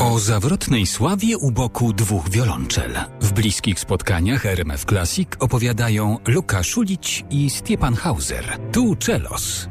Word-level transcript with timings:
O 0.00 0.18
zawrotnej 0.18 0.86
sławie 0.86 1.38
u 1.38 1.50
boku 1.50 1.92
dwóch 1.92 2.28
wiolonczel. 2.28 2.94
W 3.20 3.32
bliskich 3.32 3.80
spotkaniach 3.80 4.46
RMF 4.46 4.84
Classic 4.84 5.28
opowiadają 5.38 6.18
Luka 6.26 6.62
Szulić 6.62 7.24
i 7.30 7.50
Stiepan 7.50 7.94
Hauser. 7.94 8.58
Tu 8.72 8.96
Czelos. 8.96 9.69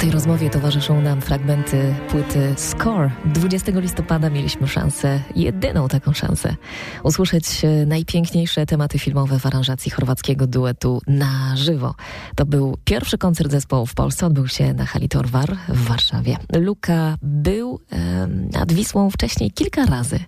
Tej 0.00 0.10
rozmowie 0.10 0.50
towarzyszą 0.50 1.00
nam 1.00 1.20
fragmenty 1.20 1.94
płyty 2.10 2.54
Score. 2.56 3.10
20 3.24 3.72
listopada 3.80 4.30
mieliśmy 4.30 4.68
szansę, 4.68 5.20
jedyną 5.36 5.88
taką 5.88 6.12
szansę, 6.12 6.56
usłyszeć 7.02 7.44
najpiękniejsze 7.86 8.66
tematy 8.66 8.98
filmowe 8.98 9.38
w 9.38 9.46
aranżacji 9.46 9.90
chorwackiego 9.90 10.46
duetu 10.46 11.00
na 11.06 11.56
żywo. 11.56 11.94
To 12.36 12.46
był 12.46 12.76
pierwszy 12.84 13.18
koncert 13.18 13.50
zespołu 13.50 13.86
w 13.86 13.94
Polsce, 13.94 14.26
odbył 14.26 14.48
się 14.48 14.74
na 14.74 14.86
hali 14.86 15.08
Torwar 15.08 15.56
w 15.68 15.84
Warszawie. 15.88 16.36
Luka 16.56 17.16
był 17.22 17.80
e, 17.92 18.26
nad 18.52 18.72
Wisłą 18.72 19.10
wcześniej 19.10 19.50
kilka 19.50 19.86
razy. 19.86 20.18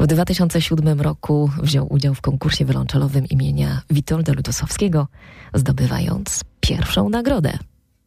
W 0.00 0.06
2007 0.06 1.00
roku 1.00 1.50
wziął 1.62 1.92
udział 1.92 2.14
w 2.14 2.20
konkursie 2.20 2.64
wiolonczelowym 2.64 3.26
imienia 3.26 3.82
Witolda 3.90 4.32
Lutosowskiego, 4.32 5.08
zdobywając 5.54 6.44
pierwszą 6.60 7.08
nagrodę. 7.08 7.58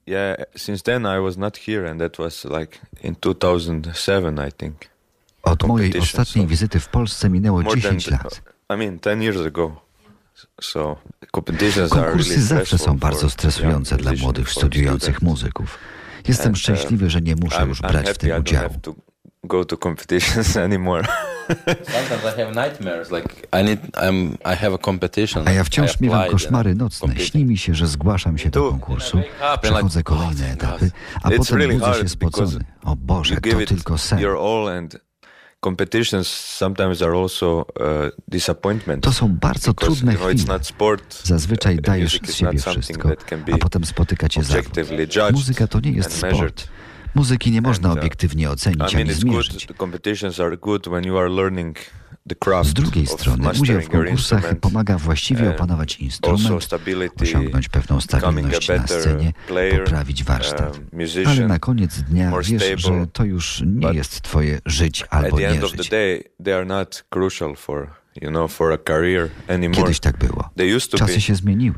Yeah, 0.10 0.36
since 0.56 0.84
then 0.84 1.06
I 1.06 1.20
was 1.20 1.38
not 1.38 1.58
here 1.58 1.92
and 1.92 2.00
that 2.00 2.18
was 2.18 2.46
like 2.46 2.80
in 3.04 3.16
2007 3.16 4.40
I 4.40 4.52
think. 4.52 4.76
Od 5.44 5.64
mojej 5.68 6.00
ostatniej 6.00 6.48
wizyty 6.48 6.80
w 6.80 6.88
Polsce 6.88 7.30
minęło 7.30 7.64
10 7.64 8.08
lat. 8.12 8.42
I 8.70 8.78
mean 8.78 9.00
10 9.00 9.24
years 9.24 9.48
ago. 9.48 9.82
So, 10.62 10.96
Konkursy 11.90 12.42
zawsze 12.42 12.78
są 12.78 12.98
bardzo 12.98 13.30
stresujące 13.30 13.98
dla 13.98 14.12
młodych 14.22 14.50
studiujących 14.50 15.22
muzyków. 15.22 15.78
Jestem 16.28 16.56
szczęśliwy, 16.56 17.10
że 17.10 17.22
nie 17.22 17.36
muszę 17.36 17.66
już 17.66 17.82
brać 17.82 18.10
w 18.10 18.18
tym 18.18 18.40
udziału. 18.40 18.70
Go 21.50 21.56
to 24.72 24.78
competitions 24.78 25.36
anymore. 25.36 25.52
A 25.52 25.54
ja 25.54 25.64
wciąż 25.64 26.00
miewam 26.00 26.30
koszmary 26.30 26.76
nocne. 26.76 27.16
Śni 27.20 27.46
mi 27.46 27.58
się, 27.58 27.76
że 27.76 27.88
zgłaszam 27.88 28.38
się 28.38 28.50
do 28.50 28.70
konkursu, 28.70 29.22
przechodzę 29.62 30.04
kolejne 30.04 30.52
etapy, 30.52 30.92
a 31.24 31.30
potem 31.30 31.80
budzę 31.80 31.94
się 32.02 32.10
spocony. 32.10 32.66
O 32.84 32.96
Boże, 32.96 33.36
to 33.36 33.66
tylko 33.68 33.98
sen. 33.98 34.20
Competitions 35.62 36.28
sometimes 36.28 37.02
are 37.02 37.18
also 37.18 37.66
uh, 37.80 38.12
disappointment. 38.28 39.04
To 39.04 39.14
są 39.14 39.28
bardzo 39.28 39.74
trudne 39.74 40.16
chwile. 40.16 40.60
Zazwyczaj 41.24 41.76
uh, 41.76 41.82
dajesz 41.82 42.20
z 42.26 42.34
siebie 42.34 42.60
wszystko, 42.60 43.10
a 43.52 43.58
potem 43.58 43.86
spotyka 43.86 44.30
cię 44.30 44.44
zawód. 44.44 44.74
Muzyka 45.32 45.68
to 45.68 45.80
nie 45.80 45.92
jest 45.92 46.18
sport. 46.18 46.68
Muzyki 47.16 47.52
nie 47.52 47.62
można 47.62 47.92
uh, 47.92 47.98
obiektywnie 47.98 48.50
ocenić 48.50 48.96
ani 48.96 49.14
zmierzyć. 49.14 49.68
Z 52.64 52.74
drugiej 52.74 53.08
strony 53.08 53.50
udział 53.60 53.82
w 53.82 53.90
konkursach 53.90 54.56
pomaga 54.60 54.98
właściwie 54.98 55.50
opanować 55.50 55.98
instrument, 56.00 56.74
osiągnąć 57.22 57.70
pewną 57.70 58.02
stabilność 58.02 58.70
na 58.70 58.88
scenie, 58.88 59.34
poprawić 59.78 60.24
warsztat. 60.24 60.80
Ale 61.26 61.48
na 61.48 61.60
koniec 61.60 62.02
dnia 62.02 62.32
wiesz, 62.42 62.82
że 62.82 63.08
to 63.14 63.24
już 63.24 63.64
nie 63.66 63.94
jest 63.94 64.22
twoje 64.22 64.60
żyć 64.66 65.04
albo 65.10 65.40
nie 65.40 65.62
żyć. 65.68 65.92
Kiedyś 69.72 70.00
tak 70.00 70.18
było. 70.18 70.50
Czasy 71.00 71.22
się 71.22 71.36
zmieniły. 71.36 71.76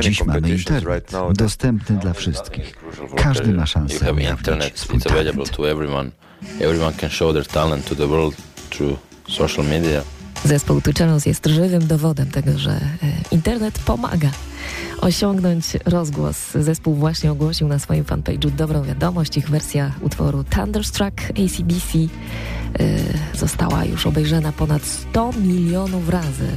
Dziś 0.00 0.24
mamy 0.24 0.40
internet, 0.58 1.10
dostępny 1.34 1.96
dla 1.96 2.12
wszystkich. 2.12 2.74
Każdy 3.16 3.52
ma 3.52 3.66
szansę 3.66 3.94
ujawnić 4.58 4.78
swój 4.78 5.00
talent. 5.00 5.48
Everyone 6.60 6.92
can 6.92 7.10
show 7.10 7.32
their 7.34 7.46
talent 7.46 7.88
to 7.88 7.94
the 7.94 8.06
world 8.06 8.34
through 8.70 8.98
social 9.28 9.64
media. 9.66 10.02
Zespół 10.44 10.80
Tuczelos 10.80 11.26
jest 11.26 11.46
żywym 11.46 11.86
dowodem 11.86 12.30
tego, 12.30 12.58
że 12.58 12.70
e, 12.70 12.78
internet 13.30 13.78
pomaga 13.78 14.30
osiągnąć 15.00 15.64
rozgłos. 15.84 16.36
Zespół 16.54 16.94
właśnie 16.94 17.32
ogłosił 17.32 17.68
na 17.68 17.78
swoim 17.78 18.04
fanpage'u 18.04 18.50
dobrą 18.50 18.82
wiadomość. 18.82 19.36
Ich 19.36 19.50
wersja 19.50 19.92
utworu 20.00 20.44
Thunderstruck 20.44 21.20
ACDC 21.30 21.98
yy, 21.98 22.08
została 23.34 23.84
już 23.84 24.06
obejrzana 24.06 24.52
ponad 24.52 24.82
100 24.84 25.32
milionów 25.32 26.08
razy. 26.08 26.48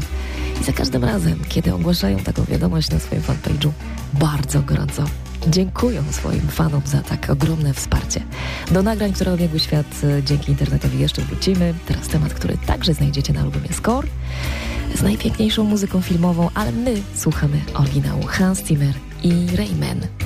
I 0.62 0.64
za 0.64 0.72
każdym 0.72 1.04
razem, 1.04 1.40
kiedy 1.50 1.74
ogłaszają 1.74 2.20
taką 2.20 2.44
wiadomość 2.44 2.92
na 2.92 3.00
swoim 3.00 3.22
fanpage'u, 3.22 3.70
bardzo 4.14 4.62
gorąco 4.62 5.04
dziękują 5.48 6.04
swoim 6.12 6.42
fanom 6.42 6.82
za 6.86 7.02
tak 7.02 7.30
ogromne 7.30 7.74
wsparcie. 7.74 8.22
Do 8.72 8.84
nagrań, 8.84 9.14
które 9.14 9.34
obiegły 9.34 9.60
świat 9.60 9.88
e, 10.04 10.24
dzięki 10.24 10.52
internetowi 10.52 11.00
jeszcze 11.00 11.22
wrócimy. 11.22 11.74
Teraz 11.88 12.08
temat, 12.08 12.34
który 12.34 12.58
także 12.58 12.94
znajdziecie 12.94 13.34
na 13.34 13.42
albumie 13.42 13.74
Score 13.74 14.08
z 14.96 15.02
najpiękniejszą 15.02 15.64
muzyką 15.64 16.02
filmową, 16.02 16.50
ale 16.54 16.72
my 16.72 16.94
słuchamy 17.16 17.62
oryginału 17.74 18.24
Hans 18.28 18.66
Zimmer 18.66 18.94
i 19.24 19.48
Rayman. 19.56 20.25